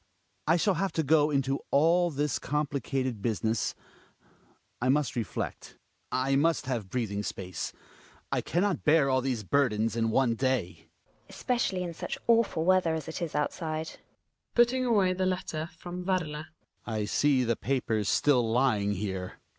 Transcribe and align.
I 0.47 0.57
shall 0.57 0.73
have 0.73 0.91
to 0.93 1.03
go 1.03 1.29
into 1.29 1.59
all 1.69 2.09
this 2.09 2.39
complicated 2.39 3.21
business— 3.21 3.75
I 4.81 4.89
must 4.89 5.15
reflect; 5.15 5.77
I 6.11 6.35
must 6.35 6.65
have 6.65 6.89
breathing 6.89 7.21
space; 7.21 7.71
I 8.31 8.41
can 8.41 8.63
not 8.63 8.83
bear 8.83 9.11
all 9.11 9.21
these 9.21 9.43
burdens 9.43 9.95
in 9.95 10.09
one 10.09 10.33
da 10.33 10.55
y. 10.69 10.71
GiNA. 10.75 10.85
Especially 11.29 11.83
in 11.83 11.93
such 11.93 12.17
awful 12.25 12.65
weather 12.65 12.95
as 12.95 13.07
it 13.07 13.21
ia 13.21 13.27
outsidej 13.29 13.57
riM^xrt) 13.97 13.97
Hjalmar 13.97 13.97
(putting 14.55 14.85
away 14.85 15.13
the 15.13 15.27
letter 15.27 15.69
from 15.77 16.03
Werle). 16.03 16.45
I 16.83 17.05
see 17.05 17.43
the 17.43 17.55
paper's 17.55 18.09
still 18.09 18.51
lying 18.51 18.93
here. 18.95 19.39